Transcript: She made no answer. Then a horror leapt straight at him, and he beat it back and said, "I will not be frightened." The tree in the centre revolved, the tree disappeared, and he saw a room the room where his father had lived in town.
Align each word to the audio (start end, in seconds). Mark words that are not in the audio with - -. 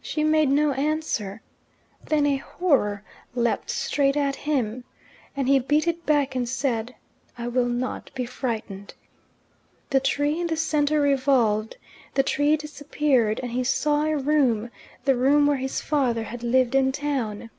She 0.00 0.24
made 0.24 0.48
no 0.48 0.72
answer. 0.72 1.42
Then 2.02 2.24
a 2.24 2.38
horror 2.38 3.04
leapt 3.34 3.68
straight 3.68 4.16
at 4.16 4.34
him, 4.34 4.84
and 5.36 5.48
he 5.48 5.58
beat 5.58 5.86
it 5.86 6.06
back 6.06 6.34
and 6.34 6.48
said, 6.48 6.94
"I 7.36 7.46
will 7.46 7.68
not 7.68 8.10
be 8.14 8.24
frightened." 8.24 8.94
The 9.90 10.00
tree 10.00 10.40
in 10.40 10.46
the 10.46 10.56
centre 10.56 11.02
revolved, 11.02 11.76
the 12.14 12.22
tree 12.22 12.56
disappeared, 12.56 13.38
and 13.42 13.52
he 13.52 13.62
saw 13.62 14.04
a 14.06 14.16
room 14.16 14.70
the 15.04 15.14
room 15.14 15.46
where 15.46 15.58
his 15.58 15.78
father 15.82 16.22
had 16.22 16.42
lived 16.42 16.74
in 16.74 16.90
town. 16.90 17.50